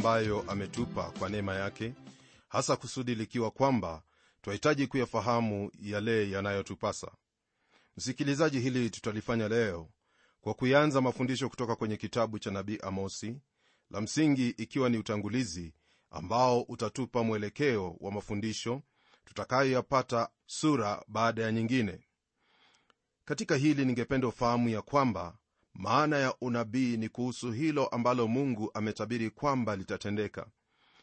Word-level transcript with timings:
ambayo 0.00 0.44
ametupa 0.50 1.02
kwa 1.18 1.28
neema 1.28 1.54
yake 1.54 1.94
hasa 2.48 2.76
kusudi 2.76 3.14
likiwa 3.14 3.50
kwamba 3.50 4.02
twahitaji 4.42 4.86
kuyafahamu 4.86 5.70
yale 5.82 6.30
yanayotupasa. 6.30 7.10
Msikilizaji 7.96 8.60
hili 8.60 8.90
tutalifanya 8.90 9.48
leo 9.48 9.90
kwa 10.40 10.54
kuyanza 10.54 11.00
mafundisho 11.00 11.48
kutoka 11.48 11.76
kwenye 11.76 11.96
kitabu 11.96 12.38
cha 12.38 12.50
nabii 12.50 12.78
amosi 12.82 13.36
la 13.90 14.00
msingi 14.00 14.48
ikiwa 14.48 14.88
ni 14.88 14.98
utangulizi 14.98 15.72
ambao 16.10 16.60
utatupa 16.62 17.22
mwelekeo 17.24 17.96
wa 18.00 18.12
mafundisho 18.12 18.82
tutakayoyapata 19.24 20.28
sura 20.46 21.02
baada 21.08 21.42
ya 21.42 21.52
nyingine. 21.52 22.00
Katika 23.24 23.56
hili 23.56 23.84
ningependa 23.84 24.28
ufahamu 24.28 24.68
ya 24.68 24.82
kwamba 24.82 25.38
maana 25.80 26.18
ya 26.18 26.34
unabii 26.40 26.96
ni 26.96 27.08
kuhusu 27.08 27.52
hilo 27.52 27.86
ambalo 27.86 28.28
mungu 28.28 28.70
ametabiri 28.74 29.30
kwamba 29.30 29.76
litatendeka. 29.76 30.46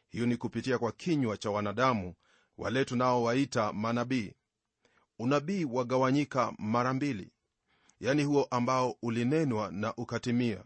Hiyo 0.10 0.26
ni 0.26 0.38
kupitia 0.38 0.78
kwa 0.78 0.92
kinywa 0.92 1.38
cha 1.38 1.50
wanadamu 1.50 2.14
wale 2.58 2.86
tunaowaita 2.86 3.74
manabii. 3.74 4.34
Unabii 5.20 5.66
wagawanyika 5.66 6.54
mara 6.58 6.94
mbili 6.94 7.32
yani 8.00 8.24
huo 8.24 8.48
ambao 8.52 8.96
ulinenwa 9.02 9.72
na 9.72 9.96
ukatimia. 9.96 10.64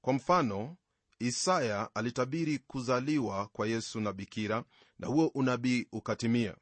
Kwa 0.00 0.12
mfano 0.12 0.76
isaya 1.18 1.90
alitabiri 1.94 2.58
kuzaliwa 2.58 3.46
kwa 3.46 3.66
yesu 3.66 4.00
na 4.00 4.12
bikira 4.12 4.64
na 4.98 5.06
huo 5.06 5.26
unabii 5.26 5.86
ukatimia. 5.92 6.56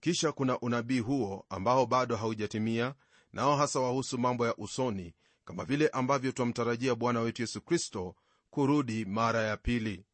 Kisha 0.00 0.32
kuna 0.32 0.60
unabii 0.60 0.98
huo 1.00 1.46
ambao 1.48 1.86
bado 1.86 2.16
haujatimia 2.16 2.94
nao 3.32 3.56
hasa 3.56 3.80
wahusu 3.80 4.18
mambo 4.18 4.46
ya 4.46 4.56
usoni 4.56 5.14
kama 5.44 5.64
vile 5.64 5.88
ambavyo 5.88 6.32
twamtarajia 6.32 6.94
bwana 6.94 7.20
wetu 7.20 7.42
yesu 7.42 7.60
kristo 7.60 8.14
kurudi 8.50 9.04
mara 9.04 9.42
ya 9.42 9.56
pili. 9.56 10.04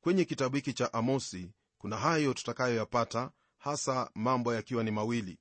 Kwenye 0.00 0.24
kitabu 0.24 0.56
hiki 0.56 0.72
cha 0.72 0.92
amosi 0.92 1.50
kuna 1.78 1.96
hayo 1.96 2.34
tutakayoyapata 2.34 3.30
hasa 3.58 4.10
mambo 4.14 4.54
yakiwa 4.54 4.84
ni 4.84 4.90
mawili. 4.90 5.38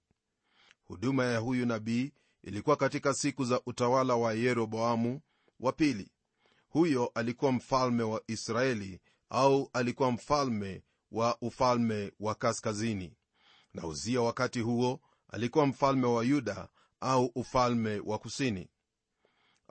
Huduma 0.83 1.25
ya 1.25 1.39
huyu 1.39 1.65
nabii 1.65 2.11
ilikuwa 2.43 2.75
katika 2.75 3.13
siku 3.13 3.45
za 3.45 3.61
utawala 3.65 4.15
wa 4.15 4.33
yeroboamu 4.33 5.21
wa 5.59 5.71
pili. 5.71 6.11
Huyo 6.69 7.11
alikuwa 7.15 7.51
mfalme 7.51 8.03
wa 8.03 8.21
israeli 8.27 8.99
au 9.29 9.69
alikuwa 9.73 10.11
mfalme 10.11 10.83
wa 11.11 11.37
ufalme 11.41 12.11
wa 12.19 12.35
kaskazini. 12.35 13.13
Na 13.73 13.87
uzia 13.87 14.21
wakati 14.21 14.59
huo 14.59 14.99
alikuwa 15.27 15.65
mfalme 15.65 16.07
wa 16.07 16.23
yuda 16.23 16.67
au 16.99 17.25
ufalme 17.35 17.99
wa 18.05 18.17
kusini 18.19 18.69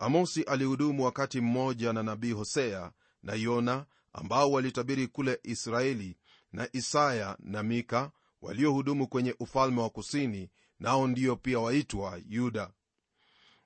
amosi 0.01 0.43
alihudumu 0.43 1.05
wakati 1.05 1.41
mmoja 1.41 1.93
na 1.93 2.03
nabii 2.03 2.33
hosea 2.33 2.93
na 3.23 3.35
yona 3.35 3.87
ambao 4.13 4.53
walitabiri 4.53 5.07
kule 5.09 5.41
israeli 5.43 6.17
na 6.53 6.69
isaya 6.73 7.37
na 7.41 7.63
mika 7.63 8.11
waliohudumu 8.43 9.09
kwenye 9.09 9.35
ufalme 9.41 9.81
wa 9.81 9.91
kusini 9.91 10.51
nao 10.79 11.07
ndio 11.07 11.37
pia 11.37 11.59
waitwa 11.59 12.21
yuda. 12.29 12.71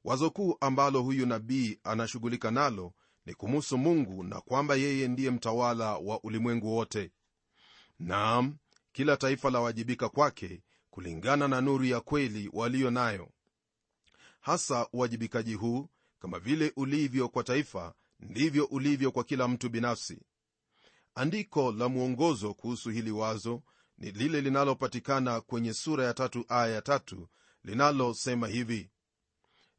Wazo 0.04 0.30
kuu 0.30 0.56
ambalo 0.60 1.02
huyu 1.02 1.26
nabii 1.26 1.78
anashughulika 1.84 2.50
nalo 2.50 2.92
ni 3.26 3.34
kumuhusu 3.34 3.78
mungu 3.78 4.24
na 4.24 4.40
kwamba 4.40 4.74
yeye 4.74 5.08
ndiye 5.08 5.30
mtawala 5.30 5.96
wa 5.96 6.22
ulimwengu 6.24 6.76
wote. 6.76 7.10
Naam 7.98 8.56
kila 8.92 9.16
taifa 9.16 9.50
lawajibika 9.50 10.08
kwake 10.08 10.62
kulingana 10.90 11.48
na 11.48 11.60
nuru 11.60 11.84
ya 11.84 12.00
kweli 12.00 12.50
waliyo 12.52 12.90
nayo 12.90 13.28
hasa 14.40 14.88
uwajibikaji 14.92 15.54
huu 15.54 15.88
kama 16.24 16.38
vile 16.38 16.72
ulivyo 16.76 17.28
kwa 17.28 17.44
taifa 17.44 17.94
ndivyo 18.20 18.64
ulivyo 18.64 19.12
kwa 19.12 19.24
kila 19.24 19.48
mtu 19.48 19.68
binafsi. 19.68 20.20
Andiko 21.14 21.72
la 21.72 21.88
mwongozo 21.88 22.54
kuhusu 22.54 22.90
hili 22.90 23.10
wazo 23.10 23.62
ni 23.98 24.10
lile 24.10 24.40
linalopatikana 24.40 25.40
kwenye 25.40 25.74
sura 25.74 26.04
ya 26.04 26.14
tatu 26.14 26.44
aya 26.48 26.74
ya 26.74 26.82
tatu 26.82 27.28
linalosema 27.64 28.48
hivi. 28.48 28.90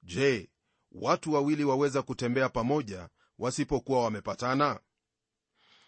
Je 0.04 0.50
watu 0.92 1.34
wawili 1.34 1.64
waweza 1.64 2.02
kutembea 2.02 2.50
pamoja 2.50 3.10
wasipokuwa 3.40 4.04
wamepatana? 4.04 4.80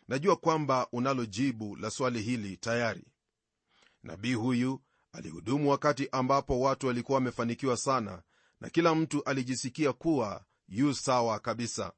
Najua 0.08 0.36
kwamba 0.36 0.88
unalo 0.92 1.26
jibu 1.26 1.76
la 1.76 1.90
swali 1.90 2.22
hili 2.22 2.58
tayari. 2.58 3.06
Nabii 4.04 4.34
huyu 4.34 4.82
alihudumu 5.12 5.70
wakati 5.70 6.10
ambapo 6.12 6.60
watu 6.60 6.88
walikuwa 6.88 7.16
wamefanikiwa 7.16 7.78
sana 7.78 8.22
na 8.62 8.70
kila 8.70 8.96
mtu 8.96 9.24
alijisikia 9.24 9.94
kuwa 9.94 10.46
yu 10.68 10.94
sawa 10.94 11.40
kabisa. 11.40 11.92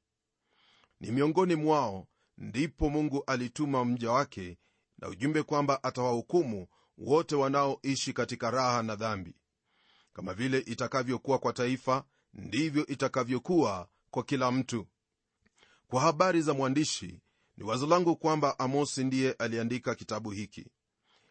Ni 1.00 1.12
miongoni 1.12 1.56
mwao 1.56 2.08
ndipo 2.38 2.90
mungu 2.90 3.24
alituma 3.28 3.86
mja 3.86 4.12
wake 4.12 4.58
na 4.97 5.08
ujumbe 5.08 5.44
kwamba 5.44 5.84
atawahukumu 5.84 6.68
wote 6.97 7.36
wanaoishi 7.36 8.14
katika 8.14 8.52
raha 8.52 8.84
na 8.84 8.96
dhambi. 8.96 9.36
Kama 10.14 10.34
vile 10.34 10.59
itakavyokuwa 10.59 11.40
kwa 11.40 11.53
taifa 11.53 12.03
ndivyo 12.34 12.86
itakavyokuwa 12.86 13.90
kwa 14.12 14.24
kila 14.24 14.52
mtu. 14.52 14.88
Kwa 15.88 16.02
habari 16.02 16.41
za 16.41 16.53
mwandishi 16.53 17.22
ni 17.58 17.64
wazo 17.64 17.88
langu 17.88 18.16
kwamba 18.16 18.59
amosi 18.59 19.03
ndiye 19.03 19.31
aliandika 19.31 19.96
kitabu 19.96 20.31
hiki. 20.31 20.68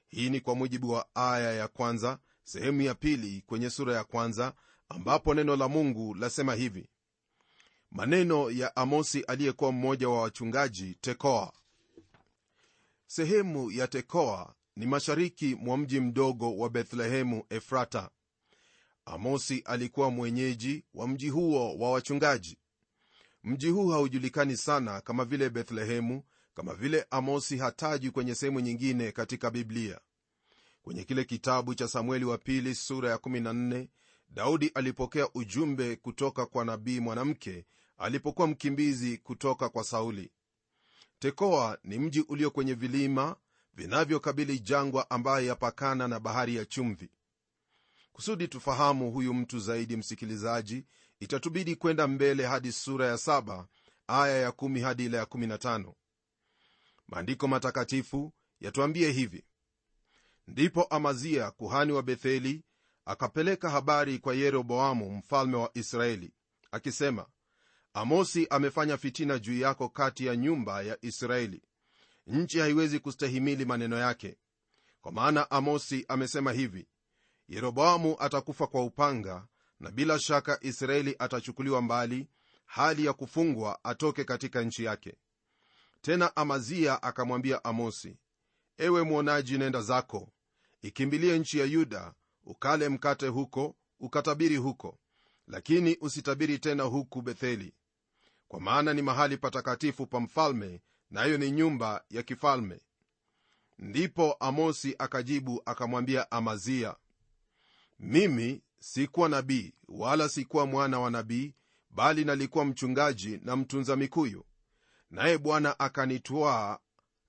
Hii 0.09 0.31
ni 0.31 0.41
kwa 0.41 0.55
mujibu 0.55 0.91
wa 0.91 1.07
aya 1.15 1.53
ya 1.53 1.69
kwanza 1.69 2.19
sehemu 2.45 2.83
ya 2.83 2.95
pili 2.95 3.43
kwenye 3.47 3.71
sura 3.71 3.95
ya 3.95 4.05
kwanza 4.05 4.55
ambapo 4.89 5.35
neno 5.35 5.57
la 5.57 5.69
mungu 5.69 6.15
lasema 6.15 6.55
hivi. 6.55 6.89
Maneno 7.91 8.51
ya 8.51 8.77
amosi 8.77 9.23
aliyekuwa 9.23 9.73
mmoja 9.73 10.09
wa 10.09 10.23
wachungaji 10.23 10.95
tekoa. 11.01 11.53
Sehemu 13.07 13.71
ya 13.71 13.87
tekoa 13.89 14.55
ni 14.77 14.87
mashariki 14.87 15.55
mwa 15.55 15.77
mji 15.79 16.01
mdogo 16.01 16.57
wa 16.59 16.71
bethlehemu 16.71 17.45
efrata. 17.51 18.11
Amosi 19.05 19.63
alikuwa 19.65 20.11
mwenyeji 20.11 20.85
wa 20.95 21.09
mji 21.09 21.29
huo 21.29 21.77
wa 21.79 21.91
wachungaji. 21.91 22.59
Mji 23.45 23.69
huu 23.69 23.89
haujulikani 23.89 24.57
sana 24.57 25.01
kama 25.01 25.25
vile 25.25 25.51
bethlehemu 25.51 26.23
kama 26.55 26.75
vile 26.75 27.07
amosi 27.11 27.57
hataji 27.59 28.11
kwenye 28.11 28.35
sehemu 28.35 28.61
nyingine 28.61 29.13
katika 29.13 29.51
biblia. 29.51 30.01
Kwenye 30.83 31.05
kile 31.05 31.25
kitabu 31.25 31.75
cha 31.75 31.89
samueli 31.89 32.25
wa 32.25 32.39
pili 32.39 32.75
sura 32.75 33.11
ya 33.11 33.17
14 33.17 33.89
daudi 34.31 34.69
alipokea 34.75 35.29
ujumbe 35.35 35.97
kutoka 35.97 36.47
kwa 36.47 36.65
nabii 36.65 37.01
mwanamke 37.01 37.65
alipokuwa 37.99 38.49
mkimbizi 38.49 39.19
kutoka 39.19 39.69
kwa 39.69 39.85
sauli. 39.85 40.31
Tekoa 41.19 41.79
ni 41.85 41.99
mji 41.99 42.21
ulio 42.21 42.51
kwenye 42.51 42.75
vilima 42.75 43.37
vinavyokabili 43.75 44.59
jangwa 44.59 45.11
ambayo 45.11 45.47
yapakana 45.47 46.09
na 46.09 46.21
bahari 46.21 46.57
ya 46.57 46.65
chumvi. 46.65 47.11
Kusudi 48.13 48.49
tufahamu 48.49 49.11
huyu 49.11 49.35
mtu 49.35 49.59
zaidi 49.61 49.97
msikilizaji 49.97 50.85
itatubidi 51.21 51.77
kwenda 51.77 52.07
mbele 52.09 52.47
hadi 52.47 52.73
sura 52.73 53.07
ya 53.07 53.15
7 53.15 53.65
aya 54.07 54.37
ya 54.39 54.51
1 54.51 54.81
hadi 54.83 55.05
ile 55.05 55.17
ya 55.17 55.25
15 55.25 55.93
maandiko 57.09 57.49
matakatifu 57.49 58.33
yatuambie 58.61 59.11
hivi. 59.13 59.45
Ndipo 60.47 60.83
amazia 60.85 61.51
kuhani 61.51 61.93
wa 61.93 62.03
betheli 62.03 62.63
akapeleka 63.09 63.71
habari 63.71 64.19
kwa 64.19 64.35
yeroboamu 64.35 65.11
mfalme 65.11 65.57
wa 65.57 65.71
israeli 65.75 66.33
akisema 66.73 67.27
amosi 67.95 68.47
amefanya 68.51 68.97
fitina 68.97 69.39
juu 69.39 69.59
yako 69.59 69.89
kati 69.89 70.27
ya 70.27 70.37
nyumba 70.37 70.83
ya 70.83 70.99
israeli. 71.05 71.63
Nchi 72.27 72.59
haiwezi 72.59 72.99
kustahimili 72.99 73.65
maneno 73.65 73.97
yake. 73.99 74.37
Kwa 75.01 75.13
maana 75.13 75.51
amosi 75.51 76.05
amesema 76.09 76.53
hivi 76.53 76.89
yeroboamu 77.49 78.17
atakufa 78.21 78.67
kwa 78.67 78.85
upanga 78.85 79.47
na 79.81 79.91
bila 79.91 80.19
shaka 80.19 80.59
israeli 80.61 81.17
atachukuliwa 81.19 81.83
mbali 81.83 82.29
hali 82.67 83.05
ya 83.05 83.13
kufungwa 83.13 83.85
atoke 83.85 84.25
katika 84.25 84.63
nchi 84.63 84.85
yake. 84.85 85.15
Tena 86.01 86.37
amazia 86.37 87.03
akamwambia 87.03 87.65
amosi 87.65 88.17
ewe 88.79 89.03
mwonaji 89.03 89.59
nenda 89.59 89.81
zako 89.83 90.33
ikimbilie 90.83 91.39
nchi 91.39 91.59
ya 91.59 91.65
yuda 91.65 92.15
ukale 92.49 92.89
mkate 92.89 93.29
huko 93.29 93.77
ukatabiri 94.01 94.57
huko. 94.57 94.99
Lakini 95.47 95.97
usitabiri 96.01 96.59
tena 96.59 96.83
huku 96.83 97.23
betheli. 97.23 97.75
Kwa 98.49 98.61
maana 98.61 98.95
ni 98.95 99.03
mahali 99.03 99.37
patakatifu 99.37 100.07
pa 100.07 100.21
mfalme 100.21 100.83
nayo 101.11 101.39
ni 101.39 101.51
nyumba 101.51 102.05
ya 102.11 102.23
kifalme. 102.23 102.81
Ndipo 103.79 104.33
amosi 104.33 104.95
akajibu 104.99 105.63
akamwambia 105.67 106.31
amazia 106.31 106.97
mimi 107.99 108.63
sikuwa 108.81 109.29
nabii 109.29 109.75
wala 109.89 110.29
sikuwa 110.29 110.67
mwana 110.67 111.01
wa 111.01 111.11
nabii 111.11 111.55
bali 111.91 112.25
nalikuwa 112.25 112.65
mchungaji 112.65 113.41
na 113.43 113.57
mtunza 113.57 113.97
mikuyu. 113.97 114.45
Naye 115.11 115.39
bwana 115.39 115.79
akanitwaa 115.79 116.79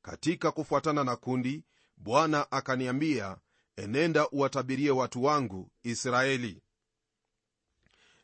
katika 0.01 0.51
kufuatana 0.51 1.03
na 1.03 1.15
kundi 1.15 1.63
bwana 1.97 2.51
akaniambia 2.51 3.37
enenda 3.79 4.29
uwatabirie 4.29 4.91
watu 4.91 5.23
wangu 5.23 5.71
israeli. 5.83 6.61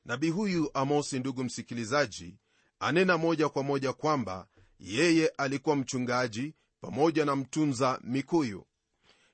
Nabii 0.06 0.30
huyu 0.30 0.72
amosi 0.74 1.20
ndugu 1.20 1.44
msikilizaji 1.44 2.38
anena 2.80 3.18
moja 3.18 3.50
kwa 3.50 3.64
moja 3.64 3.94
kwamba 3.94 4.48
yeye 4.80 5.28
alikuwa 5.28 5.76
mchungaji 5.76 6.54
pamoja 6.82 7.26
na 7.26 7.36
mtunza 7.36 8.00
mikuyu. 8.04 8.66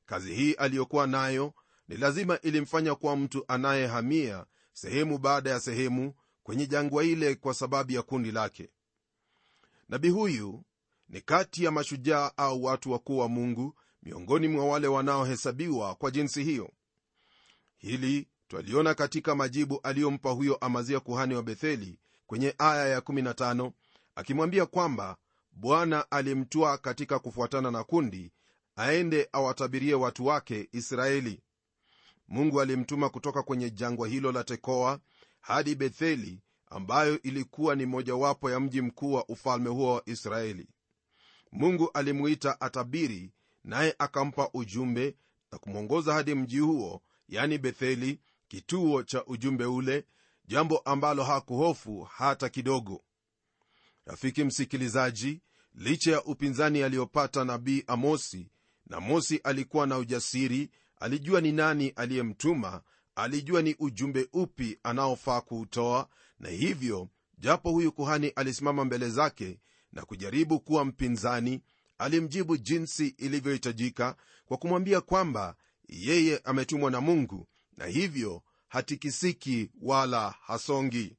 Kazi 0.05 0.33
hii 0.35 0.53
aliyokuwa 0.53 1.07
nayo 1.07 1.53
ni 1.87 1.97
lazima 1.97 2.39
ilimfanya 2.41 2.95
kuwa 2.95 3.15
mtu 3.17 3.45
anayehamia 3.47 4.45
sehemu 4.73 5.17
baada 5.17 5.49
ya 5.49 5.59
sehemu 5.59 6.13
kwenye 6.43 6.67
jangwa 6.67 7.03
ile 7.03 7.35
kwa 7.35 7.53
sababu 7.53 7.91
ya 7.91 8.01
kundi 8.01 8.31
lake. 8.31 8.69
Nabii 9.89 10.09
huyu 10.09 10.63
ni 11.09 11.21
kati 11.21 11.63
ya 11.63 11.71
mashujaa 11.71 12.31
au 12.37 12.63
watu 12.63 12.91
wakuu 12.91 13.17
wa 13.17 13.29
mungu 13.29 13.75
miongoni 14.03 14.47
mwa 14.47 14.65
wale 14.65 14.87
wanaohesabiwa 14.87 15.95
kwa 15.95 16.11
jinsi 16.11 16.43
hiyo. 16.43 16.71
Hili 17.77 18.27
twaliona 18.47 18.93
katika 18.93 19.35
majibu 19.35 19.79
aliyompa 19.83 20.29
huyo 20.31 20.55
amazia 20.55 20.99
kuhani 20.99 21.35
wa 21.35 21.43
betheli 21.43 21.99
kwenye 22.27 22.55
aya 22.57 22.87
ya 22.87 22.99
15 22.99 23.71
akimwambia 24.15 24.65
kwamba 24.65 25.17
bwana 25.51 26.11
alimtwaa 26.11 26.77
katika 26.77 27.19
kufuatana 27.19 27.71
na 27.71 27.83
kundi 27.83 28.31
aende 28.75 29.29
awatabirie 29.31 29.93
watu 29.93 30.25
wake 30.25 30.69
israeli. 30.71 31.41
Mungu 32.27 32.61
alimtuma 32.61 33.09
kutoka 33.09 33.43
kwenye 33.43 33.69
jangwa 33.69 34.07
hilo 34.07 34.31
la 34.31 34.43
tekoa 34.43 34.99
hadi 35.41 35.75
betheli 35.75 36.41
ambayo 36.69 37.21
ilikuwa 37.21 37.75
ni 37.75 37.85
mojawapo 37.85 38.51
ya 38.51 38.59
mji 38.59 38.81
mkuu 38.81 39.13
wa 39.13 39.25
ufalme 39.29 39.69
huo 39.69 39.93
wa 39.93 40.01
israeli. 40.05 40.67
Mungu 41.51 41.89
alimuita 41.93 42.61
atabiri 42.61 43.31
naye 43.63 43.95
akampa 43.99 44.49
ujumbe 44.53 45.15
na 45.51 45.57
kumwongoza 45.57 46.13
hadi 46.13 46.35
mji 46.35 46.59
huo 46.59 47.01
yani 47.29 47.57
betheli 47.57 48.19
kituo 48.47 49.03
cha 49.03 49.25
ujumbe 49.25 49.65
ule 49.65 50.05
jambo 50.45 50.77
ambalo 50.77 51.23
hakuhofu 51.23 52.01
hata 52.01 52.49
kidogo. 52.49 53.01
Rafiki 54.05 54.43
msikilizaji 54.43 55.41
licha 55.75 56.11
ya 56.11 56.23
upinzani 56.23 56.83
aliyopata 56.83 57.43
nabii 57.45 57.83
amosi 57.87 58.49
na 58.85 58.99
mosi 58.99 59.37
alikuwa 59.37 59.87
na 59.87 59.97
ujasiri 59.97 60.69
alijua 60.99 61.41
ni 61.41 61.51
nani 61.51 61.89
aliyemtuma 61.89 62.81
alijua 63.15 63.61
ni 63.61 63.75
ujumbe 63.79 64.27
upi 64.33 64.79
anaofaa 64.83 65.41
kuutoa 65.41 66.09
na 66.39 66.49
hivyo 66.49 67.09
japo 67.37 67.71
huyu 67.71 67.91
kuhani 67.91 68.27
alisimama 68.29 68.85
mbele 68.85 69.09
zake 69.09 69.59
na 69.91 70.05
kujaribu 70.05 70.59
kuwa 70.59 70.85
mpinzani 70.85 71.61
alimjibu 72.01 72.57
jinsi 72.57 73.07
ilivyohitajika 73.17 74.15
kwa 74.45 74.57
kumwambia 74.57 75.01
kwamba 75.01 75.55
yeye 75.87 76.37
ametumwa 76.43 76.91
na 76.91 77.01
mungu 77.01 77.47
na 77.77 77.85
hivyo 77.85 78.41
hatikisiki 78.67 79.69
wala 79.81 80.35
hasongi. 80.45 81.15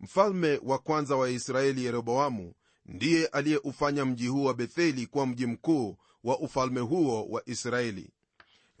Mfalme 0.00 0.60
wa 0.62 0.78
kwanza 0.78 1.16
wa 1.16 1.30
israeli 1.30 1.84
yeroboamu 1.84 2.54
ndiye 2.86 3.26
aliyeufanya 3.26 4.04
mji 4.04 4.26
huu 4.26 4.44
wa 4.44 4.54
betheli 4.54 5.06
kuwa 5.06 5.26
mji 5.26 5.46
mkuu 5.46 5.96
wa 6.24 6.38
ufalme 6.38 6.80
huo 6.80 7.26
wa 7.28 7.42
israeli. 7.48 8.10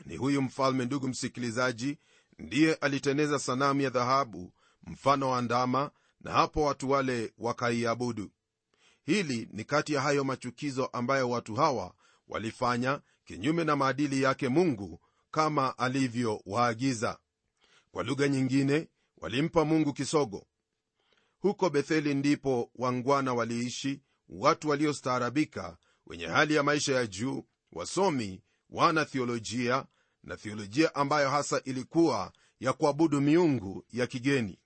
Ni 0.06 0.16
huyu 0.16 0.42
mfalme 0.42 0.84
ndugu 0.84 1.08
msikilizaji 1.08 1.98
ndiye 2.38 2.74
aliteneza 2.74 3.38
sanamu 3.38 3.80
ya 3.80 3.90
dhahabu 3.90 4.52
mfano 4.86 5.30
wa 5.30 5.42
ndama 5.42 5.90
na 6.20 6.30
hapo 6.32 6.62
watu 6.62 6.90
wale 6.90 7.32
wakaiabudu 7.38 8.30
hili 9.04 9.48
ni 9.52 9.64
kati 9.64 9.92
ya 9.94 10.00
hayo 10.00 10.24
machukizo 10.24 10.86
ambayo 10.86 11.30
watu 11.30 11.54
hawa 11.54 11.94
walifanya 12.28 13.00
kinyume 13.24 13.64
na 13.64 13.76
maadili 13.76 14.22
yake 14.22 14.48
mungu 14.48 15.00
kama 15.30 15.78
alivyowaagiza. 15.78 17.18
Kwa 17.90 18.04
lugha 18.04 18.28
nyingine 18.28 18.88
walimpa 19.18 19.64
mungu 19.64 19.92
kisogo. 19.92 20.46
Huko 21.38 21.70
betheli 21.70 22.14
ndipo 22.14 22.70
wangwana 22.74 23.34
waliishi 23.34 24.02
watu 24.28 24.68
waliostaarabika 24.68 25.76
wenye 26.06 26.26
hali 26.26 26.54
ya 26.54 26.62
maisha 26.62 26.94
ya 26.94 27.06
juu 27.06 27.44
wasomi 27.72 28.42
wana 28.70 29.04
thiolojia 29.04 29.86
na 30.22 30.36
thiolojia 30.36 30.94
ambayo 30.94 31.30
hasa 31.30 31.60
ilikuwa 31.64 32.32
ya 32.60 32.72
kuabudu 32.72 33.20
miungu 33.20 33.84
ya 33.92 34.06
kigeni. 34.06 34.58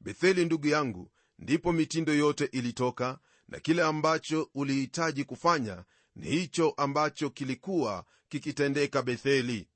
Betheli 0.00 0.44
ndugu 0.44 0.66
yangu 0.66 1.10
ndipo 1.38 1.72
mitindo 1.72 2.14
yote 2.14 2.44
ilitoka 2.44 3.18
na 3.48 3.60
kile 3.60 3.82
ambacho 3.82 4.50
ulihitaji 4.54 5.24
kufanya 5.24 5.84
ni 6.16 6.30
hicho 6.30 6.70
ambacho 6.76 7.30
kilikuwa 7.30 8.04
kikitendeka 8.28 9.02
betheli. 9.02 9.68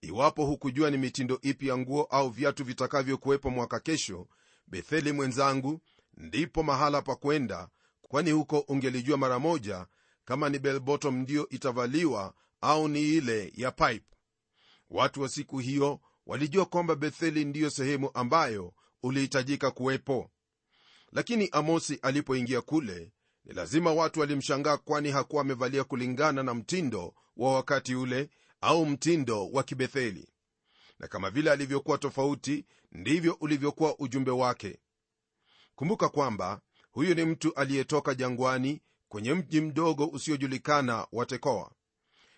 Iwapo 0.00 0.44
hukujua 0.46 0.90
ni 0.90 0.96
mitindo 0.98 1.38
ipi 1.42 1.68
ya 1.68 1.78
nguo 1.78 2.02
au 2.02 2.30
viatu 2.30 2.64
vitakavyokuwepo 2.64 3.50
mwaka 3.50 3.80
kesho 3.80 4.28
betheli 4.66 5.12
mwenzangu 5.12 5.80
ndipo 6.16 6.62
mahala 6.62 7.02
pa 7.02 7.16
kwenda 7.16 7.68
kwani 8.02 8.30
huko 8.30 8.58
ungelijua 8.58 9.16
mara 9.16 9.38
moja 9.38 9.86
kama 10.24 10.48
ni 10.48 10.58
belbottom 10.58 11.16
ndiyo 11.18 11.48
itavaliwa 11.48 12.34
au 12.60 12.88
ni 12.88 13.00
ile 13.02 13.52
ya 13.56 13.70
pipe. 13.72 14.16
Watu 14.90 15.22
wa 15.22 15.28
siku 15.28 15.58
hiyo 15.58 16.00
walijua 16.26 16.66
kwamba 16.66 16.96
betheli 16.96 17.44
ndiyo 17.44 17.70
sehemu 17.70 18.10
ambayo 18.14 18.74
ulihitajika 19.02 19.70
kuwepo 19.70 20.30
lakini 21.12 21.48
amosi 21.52 21.98
alipoingia 22.02 22.60
kule 22.60 23.12
ni 23.44 23.54
lazima 23.54 23.92
watu 23.92 24.20
walimshangaa 24.20 24.76
kwani 24.76 25.10
hakuwa 25.10 25.42
amevalia 25.42 25.84
kulingana 25.84 26.42
na 26.42 26.54
mtindo 26.54 27.14
wa 27.36 27.54
wakati 27.54 27.94
ule 27.94 28.30
au 28.60 28.86
mtindo 28.86 29.48
wa 29.48 29.62
kibetheli. 29.62 30.28
Na 30.98 31.08
kama 31.08 31.30
vile 31.30 31.50
alivyokuwa 31.50 31.98
tofauti 31.98 32.66
ndivyo 32.92 33.36
ulivyokuwa 33.40 33.98
ujumbe 33.98 34.30
wake. 34.30 34.78
Kumbuka 35.74 36.08
kwamba 36.08 36.60
huyu 36.90 37.14
ni 37.14 37.24
mtu 37.24 37.54
aliyetoka 37.54 38.14
jangwani 38.14 38.82
kwenye 39.08 39.34
mji 39.34 39.60
mdogo 39.60 40.06
usiojulikana 40.06 41.06
wa 41.12 41.26
tekoa. 41.26 41.72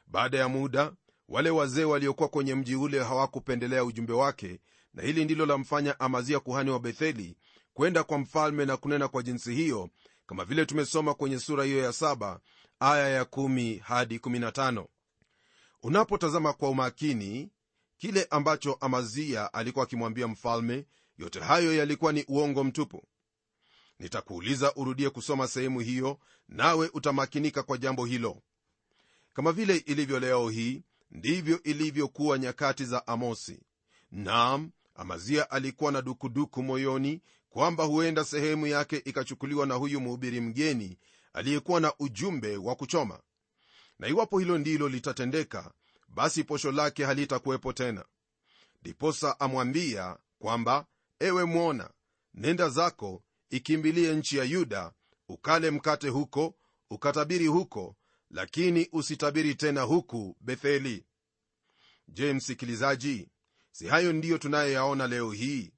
Baada 0.07 0.39
ya 0.39 0.49
muda 0.49 0.93
wale 1.31 1.51
wazee 1.51 1.85
waliokuwa 1.85 2.29
kwenye 2.29 2.55
mji 2.55 2.77
ule 2.77 3.05
hawakupendelea 3.05 3.85
ujumbe 3.85 4.13
wake 4.13 4.61
na 4.95 5.03
hili 5.03 5.25
ndilo 5.25 5.47
lamfanya 5.47 6.01
amazia 6.01 6.41
kuhani 6.41 6.71
wa 6.71 6.81
betheli 6.81 7.37
kwenda 7.75 8.05
kwa 8.05 8.19
mfalme 8.19 8.65
na 8.67 8.77
kunena 8.77 9.09
kwa 9.09 9.23
jinsi 9.23 9.55
hiyo 9.55 9.91
kama 10.27 10.45
vile 10.45 10.67
tumesoma 10.67 11.15
kwenye 11.15 11.39
sura 11.39 11.65
hiyo 11.65 11.79
ya 11.79 11.93
saba 11.93 12.41
aya 12.81 13.09
ya 13.09 13.25
kumi 13.25 13.77
hadi 13.77 14.17
15 14.19 14.87
unapotazama 15.83 16.53
kwa 16.53 16.69
umakini 16.71 17.51
kile 17.99 18.27
ambacho 18.31 18.73
amazia 18.81 19.53
alikuwa 19.55 19.83
akimwambia 19.85 20.29
mfalme 20.29 20.87
yote 21.19 21.41
hayo 21.41 21.75
yalikuwa 21.75 22.13
ni 22.13 22.25
uongo 22.29 22.65
mtupu. 22.65 23.03
Nitakuuliza 23.99 24.75
urudie 24.75 25.11
kusoma 25.11 25.49
sehemu 25.49 25.81
hiyo 25.81 26.19
nawe 26.49 26.91
utamakinika 26.95 27.63
kwa 27.63 27.79
jambo 27.79 28.05
hilo. 28.05 28.43
Kama 29.33 29.53
vile 29.53 29.77
ilivyo 29.77 30.21
leo 30.21 30.49
hii 30.49 30.83
ndivyo 31.11 31.63
ilivyokuwa 31.63 32.39
nyakati 32.39 32.85
za 32.85 33.07
amosi. 33.07 33.63
Naam 34.11 34.71
amazia 34.95 35.51
alikuwa 35.51 35.93
na 35.93 36.03
dukuduku 36.03 36.63
moyoni 36.63 37.23
kwamba 37.51 37.85
huenda 37.85 38.25
sehemu 38.25 38.67
yake 38.67 38.97
ikachukuliwa 38.97 39.67
na 39.67 39.75
huyu 39.75 40.01
mhubiri 40.01 40.41
mgeni 40.41 40.99
aliyekuwa 41.33 41.81
na 41.81 41.93
ujumbe 41.99 42.57
wa 42.57 42.75
kuchoma. 42.77 43.21
Na 43.99 44.09
iwapo 44.09 44.39
hilo 44.39 44.59
ndilo 44.59 44.89
litatendeka 44.89 45.73
basi 46.09 46.45
posho 46.45 46.73
lake 46.73 47.05
halitakuwepo 47.05 47.73
tena. 47.73 48.05
Ndiposa 48.83 49.41
amwambia 49.41 50.17
kwamba 50.39 50.87
ewe 51.21 51.45
mwona 51.45 51.91
nenda 52.35 52.69
zako 52.69 53.23
ikimbilie 53.51 54.15
nchi 54.17 54.37
ya 54.37 54.45
yuda 54.45 54.93
ukale 55.29 55.71
mkate 55.71 56.09
huko 56.09 56.55
ukatabiri 56.91 57.47
huko 57.47 57.97
lakini 58.31 58.89
usitabiri 58.93 59.55
tena 59.55 59.83
huku 59.83 60.37
betheli. 60.41 61.05
Je 62.09 62.33
msikilizaji 62.33 63.29
si 63.73 63.87
hayo 63.87 64.13
ndiyo 64.13 64.39
tunayoyaona 64.39 65.07
leo 65.07 65.33
hii? 65.33 65.73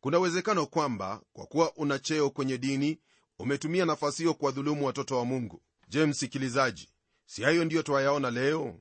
Kuna 0.00 0.18
uwezekano 0.18 0.66
kwamba 0.66 1.22
kwa 1.32 1.46
kuwa 1.46 1.76
una 1.76 1.98
cheo 1.98 2.30
kwenye 2.30 2.58
dini 2.58 3.00
umetumia 3.38 3.84
nafasi 3.84 4.22
hiyo 4.22 4.34
kuwadhulumu 4.34 4.86
watoto 4.86 5.18
wa 5.18 5.24
mungu. 5.24 5.62
Je 5.88 6.06
msikilizaji 6.06 6.88
si 7.26 7.42
hayo 7.42 7.64
ndiyo 7.64 7.82
twayaona 7.82 8.30
leo? 8.30 8.80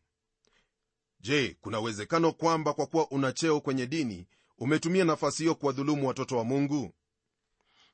Je 1.19 1.57
kuna 1.61 1.79
uwezekano 1.79 2.31
kwamba 2.31 2.73
kwa 2.73 2.87
kuwa 2.87 3.11
una 3.11 3.31
cheo 3.33 3.61
kwenye 3.61 3.87
dini 3.87 4.27
umetumia 4.57 5.05
nafasi 5.05 5.43
hiyo 5.43 5.55
kuwadhulumu 5.55 6.07
watoto 6.07 6.37
wa 6.37 6.43
mungu? 6.43 6.93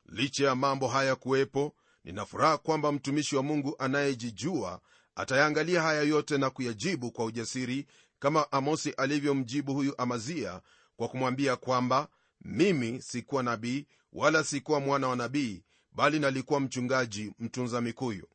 Licha 0.06 0.46
ya 0.46 0.56
mambo 0.56 0.88
haya 0.88 1.16
kuwepo 1.16 1.76
nina 2.04 2.26
furaha 2.26 2.58
kwamba 2.58 2.92
mtumishi 2.92 3.36
wa 3.36 3.44
mungu 3.44 3.76
anayejijua 3.80 4.82
atayaangalia 5.16 5.82
haya 5.82 6.02
yote 6.02 6.38
na 6.38 6.50
kuyajibu 6.50 7.12
kwa 7.12 7.26
ujasiri 7.26 7.88
kama 8.20 8.52
amosi 8.52 8.92
alivyomjibu 8.92 9.74
huyu 9.74 9.94
amazia 9.98 10.62
kwa 10.96 11.08
kumwambia 11.08 11.56
kwamba 11.56 12.08
mimi 12.42 13.02
sikuwa 13.02 13.44
nabii 13.44 13.86
wala 14.14 14.44
sikuwa 14.44 14.80
mwana 14.80 15.08
wa 15.08 15.16
nabii 15.16 15.64
bali 15.92 16.20
nalikuwa 16.20 16.60
mchungaji 16.60 17.34
mtunza 17.40 17.82
mikuyu. 17.82 18.28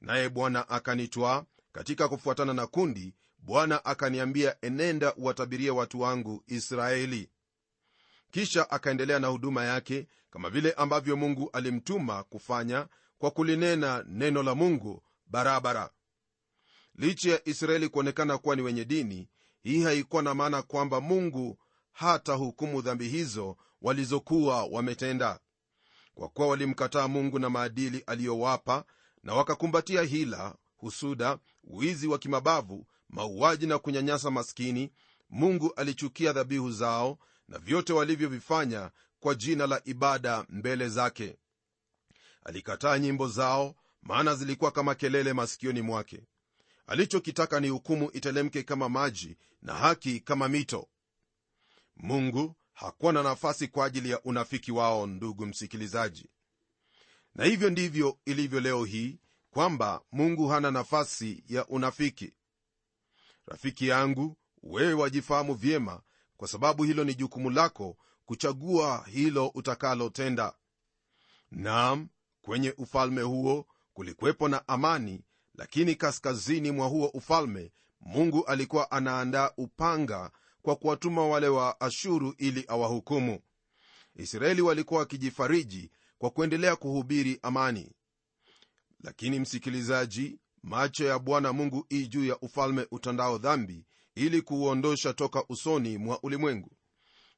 Naye 0.00 0.28
bwana 0.28 0.68
akanitwaa 0.68 1.44
katika 1.72 2.08
kufuatana 2.08 2.54
na 2.54 2.66
kundi 2.66 3.14
bwana 3.38 3.84
akaniambia 3.84 4.56
enenda 4.60 5.14
uwatabirie 5.14 5.70
watu 5.70 6.00
wangu 6.00 6.42
israeli. 6.46 7.30
Kisha 8.30 8.70
akaendelea 8.70 9.18
na 9.18 9.28
huduma 9.28 9.64
yake 9.64 10.06
kama 10.30 10.50
vile 10.50 10.72
ambavyo 10.72 11.16
mungu 11.16 11.50
alimtuma 11.52 12.22
kufanya 12.24 12.88
kwa 13.18 13.30
kulinena 13.30 14.04
neno 14.08 14.42
la 14.42 14.54
mungu 14.54 15.02
barabara 15.26 15.90
licha 16.94 17.30
ya 17.30 17.48
israeli 17.48 17.88
kuonekana 17.88 18.38
kuwa 18.38 18.56
ni 18.56 18.62
wenye 18.62 18.84
dini 18.84 19.28
hii 19.62 19.82
haikuwa 19.82 20.22
na 20.22 20.34
maana 20.34 20.62
kwamba 20.62 21.00
mungu 21.00 21.58
hata 21.92 22.32
hukumu 22.34 22.82
dhambi 22.82 23.08
hizo 23.08 23.56
walizokuwa 23.82 24.64
wametenda. 24.64 25.40
Kwa 26.14 26.28
kuwa 26.28 26.48
walimkataa 26.48 27.08
mungu 27.08 27.38
na 27.38 27.50
maadili 27.50 28.00
aliyowapa 28.06 28.84
na 29.22 29.34
wakakumbatia 29.34 30.02
hila 30.02 30.54
husuda 30.76 31.38
wizi 31.64 32.06
wa 32.06 32.18
kimabavu 32.18 32.86
mauaji 33.08 33.66
na 33.66 33.78
kunyanyasa 33.78 34.30
maskini 34.30 34.92
mungu 35.30 35.72
alichukia 35.76 36.32
dhabihu 36.32 36.70
zao 36.72 37.18
na 37.48 37.58
vyote 37.58 37.92
walivyovifanya 37.92 38.90
kwa 39.20 39.34
jina 39.34 39.66
la 39.66 39.80
ibada 39.84 40.44
mbele 40.48 40.88
zake. 40.88 41.36
Alikataa 42.44 42.98
nyimbo 42.98 43.28
zao 43.28 43.74
maana 44.02 44.34
zilikuwa 44.34 44.70
kama 44.70 44.94
kelele 44.94 45.32
masikioni 45.32 45.82
mwake 45.82 46.22
alichokitaka 46.86 47.60
ni 47.60 47.68
hukumu 47.68 48.10
itelemke 48.12 48.62
kama 48.62 48.88
maji 48.88 49.36
na 49.62 49.74
haki 49.74 50.20
kama 50.20 50.48
mito. 50.48 50.88
Mungu 51.96 52.54
hakuwa 52.72 53.12
na 53.12 53.22
nafasi 53.22 53.68
kwa 53.68 53.86
ajili 53.86 54.10
ya 54.10 54.22
unafiki 54.22 54.72
wao 54.72 55.06
ndugu 55.06 55.46
msikilizaji. 55.46 56.28
Na 57.34 57.44
hivyo 57.44 57.70
ndivyo 57.70 58.18
ilivyo 58.24 58.60
leo 58.60 58.84
hii 58.84 59.18
kwamba 59.50 60.02
mungu 60.12 60.48
hana 60.48 60.70
nafasi 60.70 61.44
ya 61.48 61.66
unafiki. 61.66 62.32
Rafiki 63.46 63.88
yangu 63.88 64.36
wewe 64.62 64.92
wajifahamu 64.94 65.54
vyema 65.54 66.02
kwa 66.36 66.48
sababu 66.48 66.84
hilo 66.84 67.04
ni 67.04 67.14
jukumu 67.14 67.50
lako 67.50 67.96
kuchagua 68.26 69.06
hilo 69.10 69.48
utakalotenda. 69.48 70.54
Nam 71.50 72.08
kwenye 72.42 72.70
ufalme 72.78 73.22
huo 73.22 73.66
kulikuwepo 73.92 74.48
na 74.48 74.68
amani 74.68 75.24
lakini 75.54 75.94
kaskazini 75.94 76.70
mwa 76.70 76.86
huo 76.86 77.06
ufalme 77.06 77.72
mungu 78.00 78.44
alikuwa 78.44 78.90
anaandaa 78.90 79.50
upanga 79.56 80.30
kwa 80.62 80.76
kuwatuma 80.76 81.26
wale 81.28 81.48
wa 81.48 81.80
ashuru 81.80 82.34
ili 82.38 82.64
awahukumu. 82.68 83.38
Israeli 84.16 84.62
walikuwa 84.62 85.00
wakijifariji 85.00 85.90
kwa 86.18 86.30
kuendelea 86.30 86.76
kuhubiri 86.76 87.38
amani. 87.42 87.92
Lakini 89.00 89.40
msikilizaji 89.40 90.38
macho 90.62 91.04
ya 91.04 91.18
bwana 91.18 91.52
mungu 91.52 91.86
ii 91.92 92.06
juu 92.06 92.24
ya 92.24 92.38
ufalme 92.40 92.86
utandao 92.90 93.38
dhambi 93.38 93.84
ili 94.14 94.42
kuuondosha 94.42 95.12
toka 95.14 95.44
usoni 95.48 95.98
mwa 95.98 96.22
ulimwengu. 96.22 96.70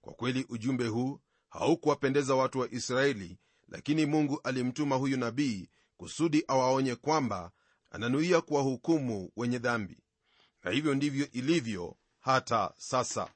Kwa 0.01 0.13
kweli 0.15 0.47
ujumbe 0.49 0.87
huu 0.87 1.21
haukuwapendeza 1.49 2.35
watu 2.35 2.59
wa 2.59 2.71
israeli 2.71 3.39
lakini 3.69 4.07
mungu 4.07 4.41
alimtuma 4.45 4.97
huyu 4.97 5.17
nabii 5.17 5.69
kusudi 5.97 6.45
awaonye 6.49 6.95
kwamba 6.97 7.51
ananuia 7.91 8.41
kuwahukumu 8.41 9.31
wenye 9.37 9.59
dhambi. 9.59 9.99
Na 10.65 10.71
hivyo 10.71 10.95
ndivyo 10.95 11.31
ilivyo 11.33 11.97
hata 12.21 12.73
sasa. 12.77 13.29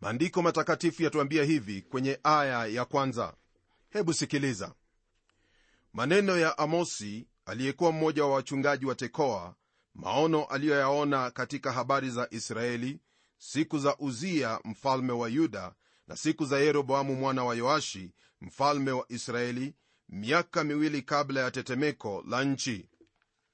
Maandiko 0.00 0.42
matakatifu 0.42 1.02
yatuambia 1.02 1.44
hivi 1.44 1.82
kwenye 1.82 2.20
aya 2.22 2.66
ya 2.66 2.84
kwanza. 2.84 3.34
Hebu 3.90 4.14
sikiliza. 4.14 4.74
Maneno 5.92 6.36
ya 6.38 6.58
amosi 6.58 7.28
aliyekuwa 7.44 7.92
mmoja 7.92 8.24
wa 8.24 8.30
wachungaji 8.34 8.86
wa 8.86 8.94
tekoa 8.94 9.54
maono 9.94 10.44
aliyoyaona 10.44 11.30
katika 11.30 11.72
habari 11.72 12.10
za 12.10 12.28
israeli 12.30 13.00
siku 13.38 13.78
za 13.78 13.96
uzia 13.98 14.60
mfalme 14.64 15.12
wa 15.12 15.28
yuda 15.28 15.74
na 16.06 16.16
siku 16.16 16.44
za 16.44 16.58
yeroboamu 16.58 17.14
mwana 17.14 17.44
wa 17.44 17.54
yoashi 17.54 18.12
mfalme 18.40 18.90
wa 18.90 19.04
israeli 19.08 19.74
miaka 20.08 20.64
miwili 20.64 21.02
kabla 21.02 21.40
ya 21.40 21.50
tetemeko 21.50 22.24
la 22.28 22.44
nchi 22.44 22.88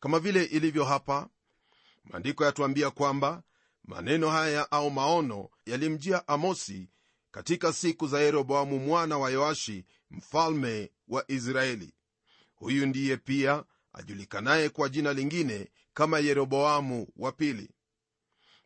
kama 0.03 0.19
vile 0.19 0.45
ilivyo 0.45 0.85
hapa 0.85 1.29
maandiko 2.05 2.45
yatuambia 2.45 2.91
kwamba 2.91 3.43
maneno 3.85 4.31
haya 4.31 4.71
au 4.71 4.91
maono 4.91 5.49
yalimjia 5.67 6.29
amosi 6.29 6.89
katika 7.31 7.73
siku 7.73 8.07
za 8.07 8.21
yeroboamu 8.21 8.79
mwana 8.79 9.19
wa 9.19 9.31
yoashi 9.31 9.85
mfalme 10.11 10.93
wa 11.09 11.25
israeli. 11.31 11.95
Huyu 12.55 12.87
ndiye 12.87 13.17
pia 13.17 13.65
ajulikanaye 13.93 14.69
kwa 14.69 14.89
jina 14.89 15.13
lingine 15.13 15.71
kama 15.95 16.19
yeroboamu 16.19 17.07
wa 17.17 17.33
pili. 17.33 17.71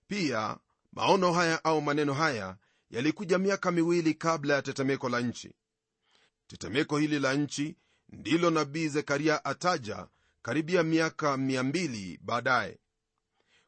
Pia 0.07 0.57
maono 0.93 1.33
haya 1.33 1.65
au 1.65 1.83
maneno 1.83 2.15
haya 2.15 2.57
yalikuja 2.91 3.39
miaka 3.39 3.71
miwili 3.71 4.15
kabla 4.15 4.55
ya 4.55 4.63
tetemeko 4.63 5.09
la 5.09 5.21
nchi. 5.21 5.53
Tetemeko 6.47 6.99
hili 6.99 7.19
la 7.19 7.35
nchi 7.35 7.77
ndilo 8.09 8.51
nabii 8.51 8.89
zekaria 8.89 9.45
ataja 9.45 10.07
karibia 10.47 10.83
miaka 10.83 11.37
200 11.37 12.19
baadaye. 12.23 12.79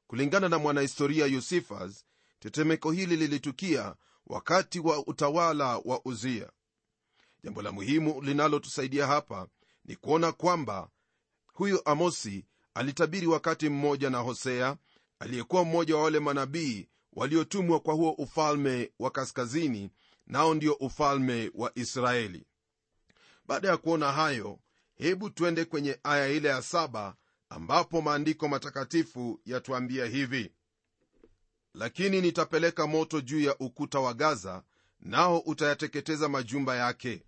Kulingana 0.07 0.49
na 0.49 0.59
mwanahistoria 0.59 1.27
yusifas 1.27 2.05
tetemeko 2.39 2.91
hili 2.93 3.17
lilitukia 3.17 3.95
wakati 4.27 4.81
wa 4.81 5.07
utawala 5.07 5.79
wa 5.85 6.01
uzia. 6.05 6.51
Jambo 7.45 7.63
la 7.63 7.73
muhimu 7.73 8.23
linalotusaidia 8.23 9.07
hapa 9.07 9.49
ni 9.85 9.97
kuona 9.97 10.33
kwamba 10.33 10.91
huyu 11.53 11.81
amosi 11.85 12.45
alitabiri 12.75 13.27
wakati 13.27 13.69
mmoja 13.69 14.11
na 14.11 14.19
hosea 14.19 14.77
aliyekuwa 15.19 15.65
mmoja 15.65 15.97
wa 15.97 16.03
wale 16.03 16.21
manabii 16.21 16.89
waliotumwa 17.13 17.81
kwa 17.81 17.95
huo 17.95 18.11
ufalme 18.13 18.93
wa 18.99 19.11
kaskazini 19.11 19.91
nao 20.27 20.55
ndio 20.55 20.73
ufalme 20.73 21.51
wa 21.55 21.73
israeli. 21.79 22.47
Baada 23.47 23.69
ya 23.69 23.77
kuona 23.77 24.13
hayo 24.13 24.59
hebu 24.99 25.31
twende 25.31 25.65
kwenye 25.65 25.99
aya 26.03 26.29
ile 26.29 26.49
ya 26.49 26.63
saba 26.63 27.17
ambapo 27.49 28.03
maandiko 28.03 28.49
matakatifu 28.49 29.41
yatuambia 29.47 30.07
hivi. 30.07 30.53
Lakini 31.75 32.21
nitapeleka 32.21 32.87
moto 32.87 33.21
juu 33.21 33.41
ya 33.41 33.59
ukuta 33.59 34.01
wa 34.01 34.15
gaza 34.15 34.63
nao 35.01 35.39
utayateketeza 35.39 36.29
majumba 36.29 36.77
yake. 36.77 37.23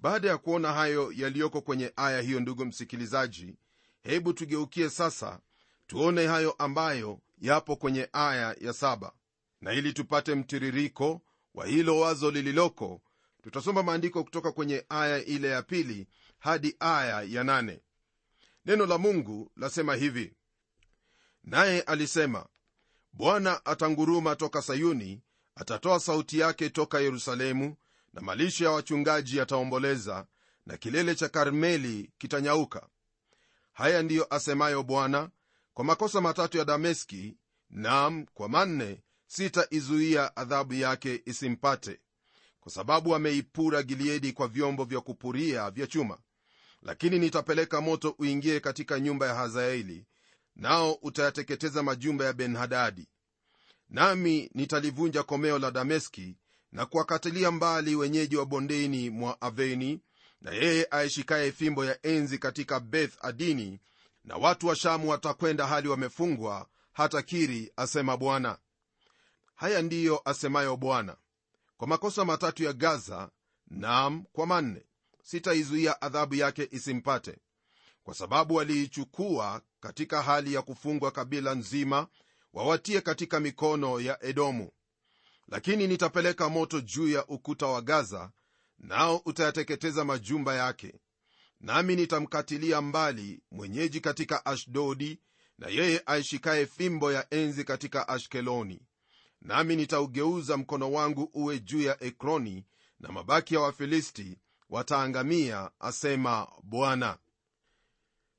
Baada 0.00 0.28
ya 0.28 0.38
kuona 0.38 0.72
hayo 0.72 1.12
yaliyoko 1.16 1.60
kwenye 1.60 1.92
aya 1.96 2.20
hiyo 2.20 2.40
ndugu 2.40 2.64
msikilizaji 2.64 3.54
hebu 4.02 4.32
tugeukie 4.32 4.90
sasa 4.90 5.40
tuone 5.86 6.26
hayo 6.26 6.52
ambayo 6.52 7.20
yapo 7.40 7.76
kwenye 7.76 8.08
aya 8.12 8.56
ya 8.60 8.72
saba. 8.72 9.12
Na 9.60 9.72
ili 9.72 9.92
tupate 9.92 10.34
mtiririko 10.34 11.20
wa 11.54 11.66
hilo 11.66 11.98
wazo 12.00 12.30
lililoko 12.30 13.00
tutasoma 13.42 13.82
maandiko 13.82 14.24
kutoka 14.24 14.52
kwenye 14.52 14.84
aya 14.88 15.24
ile 15.24 15.48
ya 15.48 15.62
pili 15.62 16.06
hadi 16.38 16.76
aya 16.80 17.22
ya 17.22 17.44
nane. 17.44 17.80
Neno 18.64 18.86
la 18.86 18.98
mungu 18.98 19.50
lasema 19.56 19.94
hivi. 19.94 20.34
Naye 21.44 21.80
alisema 21.80 22.46
bwana 23.12 23.64
atanguruma 23.66 24.36
toka 24.36 24.62
sayuni 24.62 25.22
atatoa 25.54 26.00
sauti 26.00 26.38
yake 26.38 26.70
toka 26.70 27.00
yerusalemu 27.00 27.76
na 28.12 28.20
malisho 28.20 28.64
ya 28.64 28.70
wachungaji 28.70 29.36
yataomboleza 29.36 30.26
na 30.66 30.76
kilele 30.76 31.14
cha 31.14 31.28
karmeli 31.28 32.10
kitanyauka. 32.18 32.88
Haya 33.72 34.02
ndiyo 34.02 34.34
asemayo 34.34 34.82
bwana 34.82 35.30
kwa 35.74 35.84
makosa 35.84 36.20
matatu 36.20 36.58
ya 36.58 36.64
dameski 36.64 37.36
nam 37.70 38.26
kwa 38.34 38.48
manne 38.48 39.02
sitaizuia 39.26 40.36
adhabu 40.36 40.74
yake 40.74 41.22
isimpate 41.26 42.00
kwa 42.60 42.72
sababu 42.72 43.14
ameipura 43.14 43.82
gileadi 43.82 44.32
kwa 44.32 44.48
vyombo 44.48 44.84
vya 44.84 45.00
kupuria 45.00 45.70
vya 45.70 45.86
chuma 45.86 46.18
lakini 46.82 47.18
nitapeleka 47.18 47.80
moto 47.80 48.14
uingie 48.18 48.60
katika 48.60 49.00
nyumba 49.00 49.26
ya 49.26 49.34
hazaeli 49.34 50.06
nao 50.56 50.92
utayateketeza 50.92 51.82
majumba 51.82 52.24
ya 52.24 52.32
benhadadi. 52.32 53.08
Nami 53.88 54.50
nitalivunja 54.54 55.22
komeo 55.22 55.58
la 55.58 55.70
dameski 55.70 56.36
na 56.72 56.86
kuwakatilia 56.86 57.50
mbali 57.50 57.94
wenyeji 57.94 58.36
wa 58.36 58.46
bondeni 58.46 59.10
mwa 59.10 59.40
aveni 59.40 60.00
na 60.40 60.50
yeye 60.50 60.86
aishikaye 60.90 61.52
fimbo 61.52 61.84
ya 61.84 62.06
enzi 62.06 62.38
katika 62.38 62.80
beth 62.80 63.12
adini 63.24 63.80
na 64.24 64.36
watu 64.36 64.66
wa 64.66 64.76
shamu 64.76 65.08
watakwenda 65.10 65.66
hali 65.66 65.88
wamefungwa 65.88 66.68
hata 66.92 67.22
kiri 67.22 67.72
asema 67.76 68.16
bwana. 68.16 68.58
Haya 69.54 69.82
ndiyo 69.82 70.22
asemayo 70.24 70.76
bwana. 70.76 71.16
Kwa 71.76 71.88
makosa 71.88 72.24
matatu 72.24 72.64
ya 72.64 72.72
gaza 72.72 73.30
nam 73.66 74.24
kwa 74.32 74.46
manne 74.46 74.87
sitaizuia 75.30 76.02
adhabu 76.02 76.34
yake 76.34 76.68
isimpate 76.70 77.38
kwa 78.02 78.14
sababu 78.14 78.54
waliichukua 78.54 79.62
katika 79.80 80.22
hali 80.22 80.54
ya 80.54 80.62
kufungwa 80.62 81.10
kabila 81.10 81.54
nzima 81.54 82.06
wawatie 82.52 83.00
katika 83.00 83.40
mikono 83.40 84.00
ya 84.00 84.24
edomu. 84.24 84.70
Lakini 85.48 85.86
nitapeleka 85.86 86.48
moto 86.48 86.80
juu 86.80 87.08
ya 87.08 87.26
ukuta 87.26 87.66
wa 87.66 87.82
gaza 87.82 88.30
nao 88.78 89.16
utayateketeza 89.24 90.04
majumba 90.04 90.54
yake. 90.54 90.94
Nami 91.60 91.96
nitamkatilia 91.96 92.80
mbali 92.80 93.42
mwenyeji 93.50 94.00
katika 94.00 94.46
ashdodi 94.46 95.20
na 95.58 95.68
yeye 95.68 96.02
aishikaye 96.06 96.66
fimbo 96.66 97.12
ya 97.12 97.26
enzi 97.34 97.64
katika 97.64 98.08
ashkeloni. 98.08 98.80
Nami 99.42 99.76
nitaugeuza 99.76 100.56
mkono 100.56 100.92
wangu 100.92 101.30
uwe 101.34 101.58
juu 101.60 101.80
ya 101.82 102.02
ekroni 102.04 102.64
na 103.00 103.12
mabaki 103.12 103.54
ya 103.54 103.60
wafilisti 103.60 104.38
wataangamia 104.70 105.70
asema 105.80 106.46
bwana. 106.62 107.18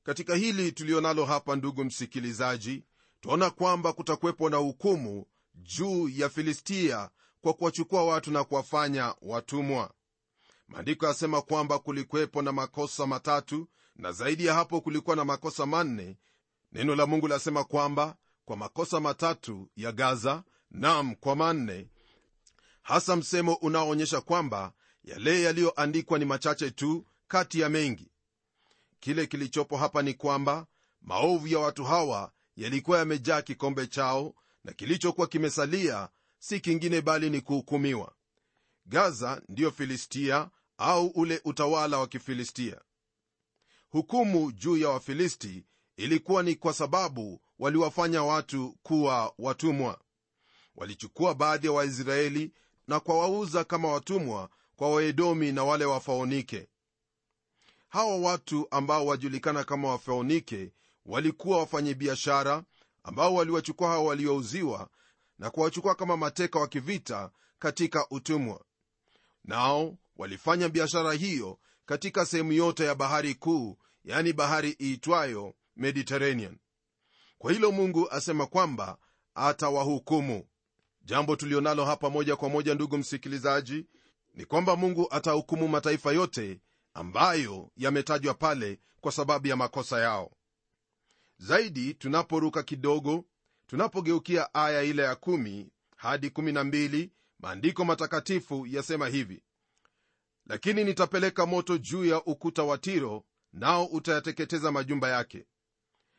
Katika 0.02 0.34
hili 0.34 0.72
tulionalo 0.72 1.24
hapa 1.24 1.56
ndugu 1.56 1.84
msikilizaji 1.84 2.84
twaona 3.20 3.50
kwamba 3.50 3.92
kutakuwepo 3.92 4.50
na 4.50 4.56
hukumu 4.56 5.26
juu 5.54 6.08
ya 6.08 6.28
filistia 6.28 7.10
kwa 7.40 7.54
kuwachukua 7.54 8.04
watu 8.04 8.30
na 8.30 8.44
kuwafanya 8.44 9.14
watumwa. 9.22 9.90
Maandiko 10.68 11.06
yasema 11.06 11.42
kwamba 11.42 11.78
kulikuwepo 11.78 12.42
na 12.42 12.52
makosa 12.52 13.06
matatu 13.06 13.68
na 13.96 14.12
zaidi 14.12 14.46
ya 14.46 14.54
hapo 14.54 14.80
kulikuwa 14.80 15.16
na 15.16 15.24
makosa 15.24 15.66
manne. 15.66 16.16
Neno 16.72 16.94
la 16.96 17.06
mungu 17.06 17.28
lasema 17.28 17.64
kwamba 17.64 18.16
kwa 18.44 18.56
makosa 18.56 19.00
matatu 19.00 19.70
ya 19.76 19.92
gaza 19.92 20.42
nam 20.70 21.14
kwa 21.14 21.36
manne. 21.36 21.88
Hasa 22.82 23.16
msemo 23.16 23.54
unaoonyesha 23.54 24.20
kwamba 24.20 24.72
yale 25.04 25.42
yaliyoandikwa 25.42 26.18
ni 26.18 26.24
machache 26.24 26.70
tu 26.70 27.06
kati 27.28 27.60
ya 27.60 27.68
mengi. 27.68 28.10
Kile 29.00 29.26
kilichopo 29.26 29.76
hapa 29.76 30.02
ni 30.02 30.14
kwamba 30.14 30.66
maovu 31.02 31.46
ya 31.48 31.58
watu 31.58 31.84
hawa 31.84 32.32
yalikuwa 32.56 32.98
yamejaa 32.98 33.42
kikombe 33.42 33.86
chao 33.86 34.34
na 34.64 34.72
kilichokuwa 34.72 35.26
kimesalia 35.26 36.08
si 36.38 36.60
kingine 36.60 37.00
bali 37.00 37.30
ni 37.30 37.40
kuhukumiwa. 37.40 38.14
Gaza 38.86 39.42
ndiyo 39.48 39.70
filistia 39.70 40.50
au 40.78 41.06
ule 41.06 41.40
utawala 41.44 41.98
wa 41.98 42.06
kifilistia. 42.06 42.80
Hukumu 43.90 44.52
juu 44.52 44.76
ya 44.76 44.88
wafilisti 44.88 45.64
ilikuwa 45.96 46.42
ni 46.42 46.54
kwa 46.54 46.72
sababu 46.72 47.40
waliwafanya 47.58 48.22
watu 48.22 48.76
kuwa 48.82 49.34
watumwa. 49.38 50.00
Walichukua 50.76 51.34
baadhi 51.34 51.66
ya 51.66 51.72
waisraeli 51.72 52.52
na 52.88 53.00
kwawauza 53.00 53.64
kama 53.64 53.92
watumwa 53.92 54.50
kwa 54.80 54.90
waedomi 54.90 55.52
na 55.52 55.64
wale 55.64 55.84
wafaonike 55.84 56.68
hawa 57.88 58.16
watu 58.16 58.66
ambao 58.70 59.06
wajulikana 59.06 59.64
kama 59.64 59.88
wafaonike 59.88 60.72
walikuwa 61.06 61.58
wafanyabiashara 61.58 62.64
ambao 63.02 63.34
waliwachukua 63.34 63.88
hawa 63.88 64.04
waliouziwa 64.04 64.88
na 65.38 65.50
kuwachukua 65.50 65.94
kama 65.94 66.16
mateka 66.16 66.58
wa 66.58 66.68
kivita 66.68 67.30
katika 67.58 68.06
utumwa. 68.10 68.64
Nao 69.44 69.96
walifanya 70.16 70.68
biashara 70.68 71.12
hiyo 71.12 71.58
katika 71.86 72.26
sehemu 72.26 72.52
yote 72.52 72.84
ya 72.84 72.94
bahari 72.94 73.34
kuu 73.34 73.78
yani 74.04 74.32
bahari 74.32 74.76
iitwayo 74.80 75.54
mediterranean. 75.76 76.58
Kwa 77.38 77.52
hilo 77.52 77.72
mungu 77.72 78.10
asema 78.10 78.46
kwamba 78.46 78.98
atawahukumu. 79.34 80.46
Jambo 81.02 81.36
tulionalo 81.36 81.84
hapa 81.84 82.10
moja 82.10 82.36
kwa 82.36 82.48
moja 82.48 82.74
ndugu 82.74 82.98
msikilizaji 82.98 83.86
ni 84.34 84.44
kwamba 84.44 84.76
mungu 84.76 85.06
atahukumu 85.10 85.68
mataifa 85.68 86.12
yote 86.12 86.60
ambayo 86.94 87.70
yametajwa 87.76 88.34
pale 88.34 88.80
kwa 89.00 89.12
sababu 89.12 89.46
ya 89.46 89.56
makosa 89.56 90.00
yao. 90.00 90.32
Zaidi 91.38 91.94
tunaporuka 91.94 92.62
kidogo 92.62 93.24
tunapogeukia 93.66 94.54
aya 94.54 94.82
ile 94.82 95.02
ya 95.02 95.14
1 95.14 95.66
hadi 95.96 96.28
12 96.28 97.10
maandiko 97.38 97.84
matakatifu 97.84 98.66
yasema 98.66 99.08
hivi 99.08 99.42
lakini 100.46 100.84
nitapeleka 100.84 101.46
moto 101.46 101.78
juu 101.78 102.04
ya 102.04 102.24
ukuta 102.24 102.62
wa 102.62 102.78
tiro 102.78 103.24
nao 103.52 103.84
utayateketeza 103.84 104.72
majumba 104.72 105.08
yake. 105.08 105.46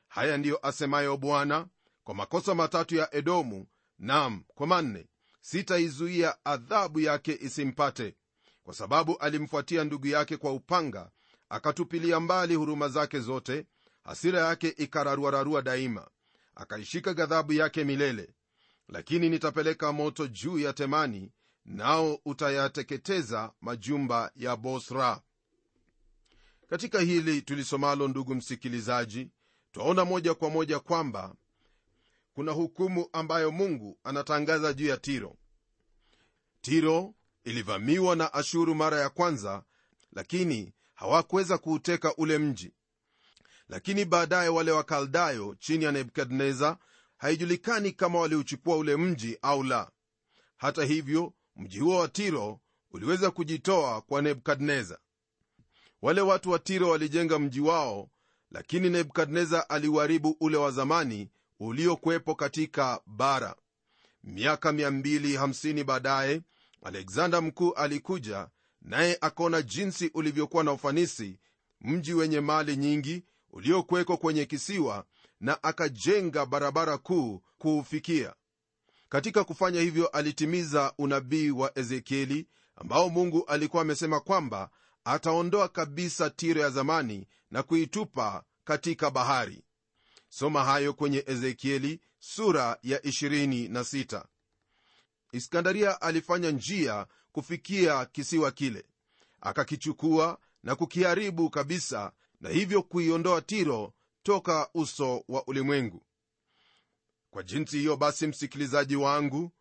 Haya 0.08 0.38
ndiyo 0.38 0.67
asemayo 0.67 1.17
bwana 1.17 1.67
kwa 2.04 2.15
makosa 2.15 2.56
matatu 2.56 2.95
ya 2.95 3.15
edomu 3.15 3.67
nam 4.00 4.43
kwa 4.56 4.67
manne 4.67 5.08
sitaizuia 5.41 6.45
adhabu 6.45 6.99
yake 6.99 7.38
isimpate 7.41 8.15
kwa 8.63 8.73
sababu 8.73 9.17
alimfuatia 9.17 9.84
ndugu 9.84 10.08
yake 10.08 10.38
kwa 10.38 10.54
upanga 10.54 11.12
akatupilia 11.49 12.19
mbali 12.19 12.56
huruma 12.56 12.89
zake 12.89 13.19
zote 13.19 13.65
hasira 14.04 14.39
yake 14.39 14.67
ikararuararua 14.77 15.62
daima 15.62 16.08
akaishika 16.56 17.13
ghadhabu 17.13 17.54
yake 17.54 17.84
milele. 17.84 18.34
Lakini 18.88 19.30
nitapeleka 19.30 19.91
moto 19.91 20.27
juu 20.27 20.60
ya 20.60 20.73
temani 20.73 21.32
nao 21.65 22.19
utayateketeza 22.25 23.51
majumba 23.62 24.32
ya 24.36 24.56
bosra. 24.56 25.21
Katika 26.69 26.99
hili 26.99 27.41
tulisomalo 27.41 28.08
ndugu 28.08 28.36
msikilizaji 28.36 29.30
twaona 29.71 30.06
moja 30.06 30.34
kwa 30.34 30.49
moja 30.49 30.80
kwamba 30.80 31.36
kuna 32.41 32.51
hukumu 32.51 33.08
ambayo 33.13 33.51
mungu 33.51 33.99
anatangaza 34.04 34.73
juu 34.73 34.88
ya 34.88 34.97
tiro. 34.97 35.38
Tiro 36.62 37.13
ilivamiwa 37.43 38.15
na 38.15 38.34
ashuru 38.34 38.75
mara 38.75 38.99
ya 38.99 39.10
kwanza 39.10 39.63
lakini 40.12 40.73
hawakuweza 40.93 41.58
kuuteka 41.58 42.15
ule 42.15 42.38
mji. 42.38 42.73
Lakini 43.69 44.06
baadaye 44.06 44.49
wale 44.49 44.71
wakaldayo 44.71 45.56
chini 45.60 45.84
ya 45.86 45.91
nebukadneza 45.91 46.77
haijulikani 47.17 47.91
kama 47.91 48.19
waliuchukua 48.19 48.77
ule 48.77 48.95
mji 48.97 49.38
au 49.41 49.63
la. 49.63 49.91
Hata 50.58 50.84
hivyo 50.86 51.34
mji 51.56 51.80
huo 51.80 51.99
wa 51.99 52.08
tiro 52.08 52.60
uliweza 52.91 53.32
kujitoa 53.32 54.01
kwa 54.01 54.21
nebukadneza 54.21 54.99
wale 56.01 56.21
watu 56.21 56.51
wa 56.51 56.60
tiro 56.60 56.89
walijenga 56.89 57.39
mji 57.39 57.60
wao 57.60 58.10
lakini 58.51 58.89
nebukadneza 58.89 59.69
aliuharibu 59.69 60.38
ule 60.39 60.58
wa 60.58 60.71
zamani 60.71 61.30
uliokuwepo 61.62 62.36
katika 62.36 63.02
bara. 63.06 63.56
Miaka 64.24 64.71
250 64.71 65.84
baadaye 65.84 66.41
alexander 66.84 67.41
mkuu 67.43 67.74
alikuja 67.74 68.50
naye 68.82 69.17
akaona 69.21 69.62
jinsi 69.62 70.12
ulivyokuwa 70.13 70.63
na 70.63 70.71
ufanisi 70.71 71.39
mji 71.82 72.13
wenye 72.13 72.39
mali 72.41 72.78
nyingi 72.78 73.24
uliokuwekwa 73.52 74.17
kwenye 74.17 74.45
kisiwa 74.45 75.06
na 75.39 75.63
akajenga 75.63 76.45
barabara 76.45 76.97
kuu 76.97 77.41
kuufikia. 77.58 78.34
Katika 79.10 79.43
kufanya 79.43 79.82
hivyo 79.82 80.08
alitimiza 80.08 80.93
unabii 80.97 81.50
wa 81.52 81.78
ezekieli 81.80 82.47
ambao 82.76 83.10
mungu 83.10 83.45
alikuwa 83.47 83.82
amesema 83.82 84.19
kwamba 84.19 84.69
ataondoa 85.04 85.67
kabisa 85.67 86.30
tiro 86.30 86.62
ya 86.62 86.69
zamani 86.69 87.28
na 87.52 87.63
kuitupa 87.63 88.43
katika 88.63 89.12
bahari 89.12 89.63
soma 90.32 90.63
hayo 90.63 90.94
kwenye 90.94 91.24
ezekieli 91.28 92.00
sura 92.20 92.78
ya 92.84 92.98
26 93.00 94.24
iskandaria 95.32 96.02
alifanya 96.02 96.52
njia 96.52 97.08
kufikia 97.32 98.06
kisiwa 98.06 98.52
kile 98.52 98.86
akakichukua 99.41 100.39
na 100.63 100.76
kukiharibu 100.76 101.50
kabisa 101.50 102.12
na 102.41 102.50
hivyo 102.50 102.84
kuiondoa 102.84 103.41
tiro 103.41 103.94
toka 104.24 104.70
uso 104.74 105.24
wa 105.28 105.48
ulimwengu. 105.48 106.04
Kwa 107.32 107.44
jinsi 107.44 107.78
hiyo 107.78 107.98
basi 107.98 108.28
msikilizaji 108.28 108.96
wangu 108.96 109.52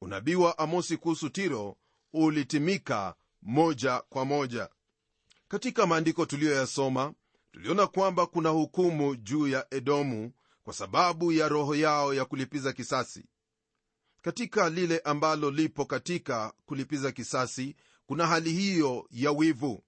unabii 0.00 0.34
wa 0.34 0.58
amosi 0.58 0.96
kuhusu 0.96 1.30
tiro 1.30 1.76
ulitimika 2.12 3.14
moja 3.42 3.98
kwa 4.00 4.24
moja. 4.24 4.68
Katika 5.48 5.86
maandiko 5.86 6.26
tuliyoyasoma 6.26 7.14
tuliona 7.56 7.86
kwamba 7.86 8.26
kuna 8.26 8.48
hukumu 8.48 9.16
juu 9.16 9.48
ya 9.48 9.66
edomu 9.70 10.32
kwa 10.62 10.74
sababu 10.74 11.32
ya 11.32 11.48
roho 11.48 11.74
yao 11.74 12.14
ya 12.14 12.24
kulipiza 12.24 12.72
kisasi. 12.72 13.24
Katika 14.22 14.70
lile 14.70 14.98
ambalo 14.98 15.50
lipo 15.50 15.84
katika 15.84 16.52
kulipiza 16.66 17.12
kisasi 17.12 17.76
kuna 18.06 18.26
hali 18.26 18.52
hiyo 18.52 19.06
ya 19.10 19.30
wivu. 19.32 19.84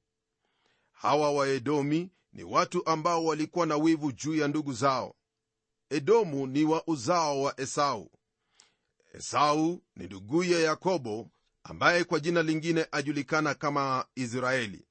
Hawa 0.92 1.30
waedomi 1.32 2.10
ni 2.32 2.44
watu 2.44 2.86
ambao 2.86 3.24
walikuwa 3.24 3.66
na 3.66 3.76
wivu 3.76 4.12
juu 4.12 4.34
ya 4.34 4.48
ndugu 4.48 4.72
zao. 4.72 5.14
Edomu 5.90 6.46
ni 6.46 6.64
wa 6.64 6.82
uzao 6.86 7.42
wa 7.42 7.60
esau. 7.60 8.10
Esau 9.14 9.82
ni 9.96 10.04
nduguye 10.06 10.62
yakobo 10.62 11.30
ambaye 11.62 12.04
kwa 12.04 12.20
jina 12.20 12.42
lingine 12.42 12.86
ajulikana 12.92 13.54
kama 13.54 14.06
israeli. 14.14 14.86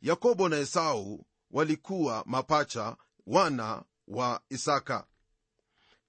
Yakobo 0.00 0.48
na 0.48 0.58
esau 0.58 1.26
walikuwa 1.52 2.22
mapacha 2.26 2.96
wana 3.26 3.82
wa 4.08 4.40
isaka. 4.50 5.06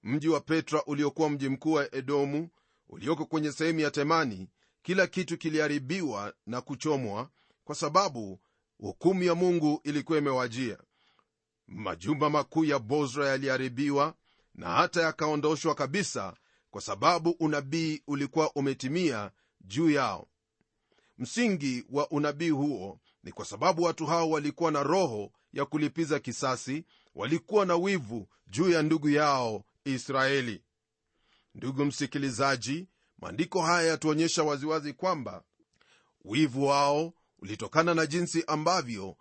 Mji 0.03 0.27
wa 0.29 0.41
petra 0.41 0.83
uliokuwa 0.85 1.29
mji 1.29 1.49
mkuu 1.49 1.73
wa 1.73 1.95
edomu 1.95 2.49
ulioko 2.89 3.25
kwenye 3.25 3.51
sehemu 3.51 3.79
ya 3.79 3.91
temani 3.91 4.49
kila 4.81 5.07
kitu 5.07 5.37
kiliharibiwa 5.37 6.33
na 6.45 6.61
kuchomwa 6.61 7.29
kwa 7.63 7.75
sababu 7.75 8.39
hukumu 8.77 9.23
ya 9.23 9.35
mungu 9.35 9.81
ilikuwa 9.83 10.17
imewajia. 10.17 10.77
Majumba 11.67 12.29
makuu 12.29 12.65
ya 12.65 12.79
bozra 12.79 13.27
yaliharibiwa 13.29 14.15
na 14.55 14.69
hata 14.69 15.01
yakaondoshwa 15.01 15.75
kabisa 15.75 16.33
kwa 16.71 16.81
sababu 16.81 17.29
unabii 17.39 18.01
ulikuwa 18.07 18.51
umetimia 18.55 19.31
juu 19.61 19.89
yao. 19.89 20.27
Msingi 21.17 21.85
wa 21.89 22.09
unabii 22.11 22.49
huo 22.49 22.99
ni 23.23 23.31
kwa 23.31 23.45
sababu 23.45 23.83
watu 23.83 24.05
hao 24.05 24.29
walikuwa 24.29 24.71
na 24.71 24.83
roho 24.83 25.31
ya 25.53 25.65
kulipiza 25.65 26.19
kisasi 26.19 26.85
walikuwa 27.15 27.65
na 27.65 27.75
wivu 27.75 28.27
juu 28.47 28.69
ya 28.69 28.81
ndugu 28.81 29.09
yao 29.09 29.63
israeli. 29.85 30.63
Ndugu 31.55 31.85
msikilizaji 31.85 32.87
maandiko 33.19 33.61
haya 33.61 33.87
yatuonyesha 33.89 34.43
waziwazi 34.43 34.93
kwamba 34.93 35.43
wivu 36.25 36.65
wao 36.67 37.13
ulitokana 37.39 37.93
na 37.93 38.05
jinsi 38.05 38.43
ambavyo 38.47 39.17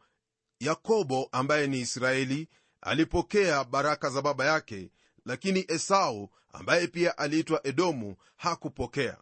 yakobo 0.61 1.29
ambaye 1.33 1.67
ni 1.67 1.81
israeli 1.81 2.49
alipokea 2.81 3.65
baraka 3.65 4.11
za 4.11 4.23
baba 4.23 4.45
yake 4.47 4.91
lakini 5.25 5.65
esau 5.69 6.31
ambaye 6.53 6.87
pia 6.87 7.19
aliitwa 7.19 7.67
edomu 7.67 8.17
hakupokea. 8.37 9.19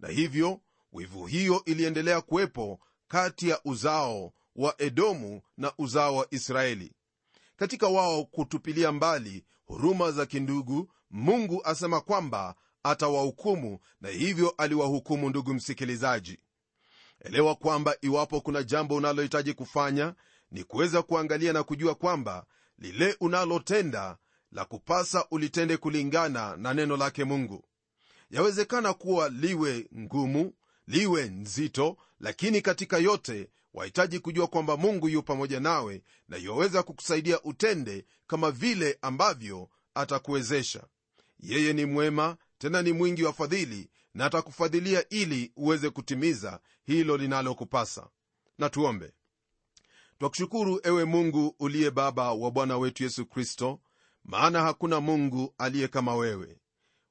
Na 0.00 0.08
hivyo 0.08 0.60
wivu 0.92 1.26
hiyo 1.26 1.62
iliendelea 1.64 2.20
kuwepo 2.20 2.80
kati 3.08 3.48
ya 3.48 3.60
uzao 3.64 4.32
wa 4.56 4.74
edomu 4.82 5.42
na 5.56 5.72
uzao 5.78 6.16
wa 6.16 6.26
israeli. 6.30 6.92
Katika 7.56 7.88
wao 7.88 8.24
kutupilia 8.24 8.92
mbali 8.92 9.44
huruma 9.64 10.10
za 10.12 10.26
kindugu 10.26 10.90
mungu 11.10 11.60
asema 11.64 12.00
kwamba 12.00 12.54
atawahukumu 12.82 13.78
na 14.00 14.08
hivyo 14.08 14.54
aliwahukumu 14.58 15.28
ndugu 15.30 15.54
msikilizaji. 15.54 16.38
Elewa 17.20 17.54
kwamba 17.54 17.96
iwapo 18.00 18.40
kuna 18.40 18.62
jambo 18.62 18.96
unalohitaji 18.96 19.52
kufanya 19.54 20.14
ni 20.50 20.64
kuweza 20.64 21.02
kuangalia 21.02 21.52
na 21.52 21.62
kujua 21.62 21.94
kwamba 21.94 22.46
lile 22.78 23.16
unalotenda 23.20 24.16
la 24.52 24.64
kupasa 24.64 25.26
ulitende 25.30 25.76
kulingana 25.76 26.56
na 26.56 26.74
neno 26.74 26.96
lake 26.96 27.24
mungu. 27.24 27.64
Yawezekana 28.30 28.94
kuwa 28.94 29.28
liwe 29.28 29.88
ngumu 29.98 30.52
liwe 30.88 31.28
nzito 31.28 31.96
lakini 32.20 32.62
katika 32.62 32.98
yote 32.98 33.50
wahitaji 33.74 34.18
kujua 34.20 34.46
kwamba 34.46 34.76
mungu 34.76 35.08
yu 35.08 35.22
pamoja 35.22 35.60
nawe 35.60 36.02
na 36.28 36.36
yuwaweza 36.36 36.82
kukusaidia 36.82 37.42
utende 37.42 38.04
kama 38.26 38.50
vile 38.50 38.98
ambavyo 39.02 39.68
atakuwezesha. 39.94 40.86
Yeye 41.40 41.72
ni 41.72 41.84
mwema 41.84 42.36
tena 42.58 42.82
ni 42.82 42.92
mwingi 42.92 43.22
wa 43.24 43.32
fadhili 43.32 43.90
na 44.14 44.24
atakufadhilia 44.24 45.08
ili 45.08 45.52
uweze 45.56 45.90
kutimiza 45.90 46.60
hilo 46.86 47.16
linalokupasa. 47.16 48.08
Na 48.58 48.70
tuombe. 48.70 49.12
Twakushukuru 50.18 50.80
ewe 50.82 51.04
mungu 51.04 51.54
uliye 51.58 51.90
baba 51.90 52.32
wa 52.32 52.50
bwana 52.50 52.78
wetu 52.78 53.02
yesu 53.02 53.26
kristo 53.26 53.80
maana 54.24 54.62
hakuna 54.62 55.00
mungu 55.00 55.54
aliye 55.58 55.88
kama 55.88 56.14
wewe. 56.14 56.58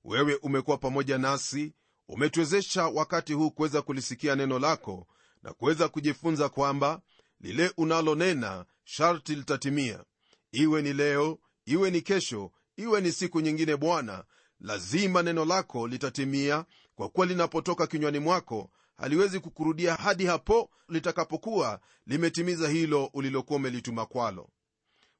Wewe 0.04 0.36
umekuwa 0.36 0.78
pamoja 0.78 1.18
nasi 1.18 1.74
umetuwezesha 2.10 2.88
wakati 2.88 3.34
huu 3.34 3.52
kuweza 3.52 3.82
kulisikia 3.82 4.36
neno 4.36 4.60
lako 4.60 5.08
na 5.44 5.54
kuweza 5.54 5.90
kujifunza 5.90 6.50
kwamba 6.50 7.02
lile 7.40 7.72
unalonena 7.78 8.66
sharti 8.84 9.36
litatimia. 9.36 10.04
Iwe 10.52 10.82
ni 10.82 10.94
leo 10.94 11.40
iwe 11.66 11.92
ni 11.92 12.02
kesho 12.02 12.52
iwe 12.78 13.02
ni 13.02 13.12
siku 13.12 13.42
nyingine 13.42 13.78
bwana 13.78 14.24
lazima 14.60 15.24
neno 15.24 15.46
lako 15.46 15.88
litatimia 15.88 16.66
kwa 16.96 17.10
kuwa 17.10 17.26
linapotoka 17.26 17.88
kinywani 17.88 18.20
mwako 18.20 18.72
haliwezi 18.98 19.40
kukurudia 19.40 19.96
hadi 19.96 20.26
hapo 20.26 20.70
litakapokuwa 20.90 21.80
limetimiza 22.06 22.70
hilo 22.70 23.06
ulilokuwa 23.14 23.58
umelituma 23.58 24.06
kwalo. 24.06 24.50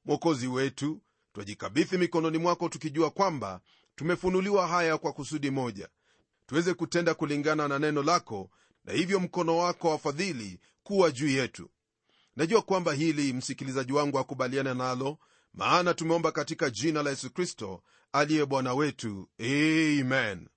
Mwokozi 0.04 0.46
wetu 0.46 1.02
twajikabithi 1.32 1.98
mikononi 1.98 2.38
mwako 2.38 2.68
tukijua 2.68 3.10
kwamba 3.10 3.60
tumefunuliwa 3.96 4.66
haya 4.68 4.98
kwa 4.98 5.12
kusudi 5.12 5.50
moja 5.50 5.88
tuweze 6.48 6.74
kutenda 6.74 7.14
kulingana 7.14 7.68
na 7.68 7.78
neno 7.78 8.02
lako 8.02 8.50
na 8.84 8.92
hivyo 8.92 9.20
mkono 9.20 9.56
wako 9.56 9.90
wa 9.90 9.98
fadhili 9.98 10.60
kuwa 10.82 11.10
juu 11.10 11.28
yetu. 11.28 11.70
Najua 12.36 12.62
kwamba 12.62 12.92
hili 12.92 13.32
msikilizaji 13.32 13.92
wangu 13.92 14.18
akubaliana 14.18 14.74
nalo 14.74 15.18
maana 15.54 15.94
tumeomba 15.94 16.32
katika 16.32 16.70
jina 16.70 17.02
la 17.02 17.10
yesu 17.10 17.30
kristo 17.30 17.82
aliye 18.12 18.46
bwana 18.46 18.74
wetu. 18.74 19.28
Amen. 19.40 20.48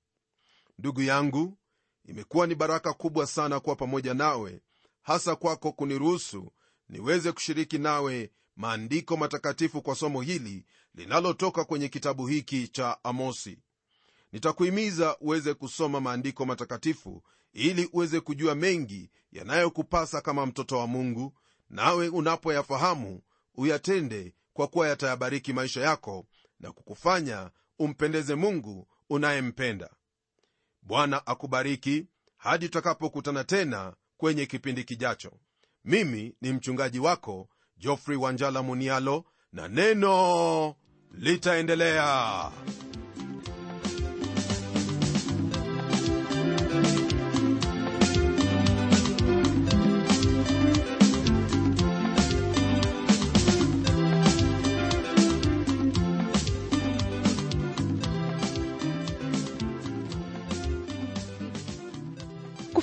Ndugu 0.80 1.01
yangu 1.01 1.58
imekuwa 2.06 2.47
ni 2.47 2.56
baraka 2.56 2.93
kubwa 2.93 3.27
sana 3.27 3.60
kuwa 3.60 3.75
pamoja 3.75 4.13
nawe 4.13 4.62
hasa 5.01 5.36
kwako 5.36 5.71
kuniruhusu 5.71 6.51
niweze 6.89 7.32
kushiriki 7.32 7.77
nawe 7.77 8.32
maandiko 8.56 9.17
matakatifu 9.17 9.82
kwa 9.82 9.95
somo 9.95 10.21
hili 10.21 10.65
linalotoka 10.95 11.65
kwenye 11.65 11.89
kitabu 11.89 12.27
hiki 12.27 12.67
cha 12.67 13.04
amosi 13.04 13.60
nitakuhimiza 14.32 15.17
uweze 15.20 15.54
kusoma 15.54 16.00
maandiko 16.02 16.46
matakatifu 16.46 17.24
ili 17.54 17.89
uweze 17.94 18.20
kujua 18.20 18.56
mengi 18.56 19.12
yanayokupasa 19.32 20.22
kama 20.22 20.46
mtoto 20.46 20.78
wa 20.78 20.88
mungu 20.88 21.34
nawe 21.70 22.08
unapoyafahamu 22.10 23.22
uyatende 23.56 24.34
kwa 24.54 24.67
kuwa 24.67 24.88
yatayabariki 24.88 25.54
maisha 25.54 25.82
yako 25.82 26.26
na 26.60 26.72
kukufanya 26.72 27.50
umpendeze 27.80 28.36
mungu 28.36 28.88
unayempenda. 29.10 29.89
Bwana 30.82 31.28
akubariki 31.28 32.08
hadi 32.38 32.65
tutakapokutana 32.65 33.44
tena 33.44 33.94
kwenye 34.17 34.46
kipindi 34.46 34.84
kijacho. 34.84 35.32
Mimi 35.86 36.36
ni 36.41 36.54
mchungaji 36.54 37.00
wako 37.00 37.50
jofrey 37.78 38.17
wanjala 38.17 38.63
munialo 38.63 39.26
na 39.54 39.67
neno 39.67 40.76
litaendelea 41.12 42.52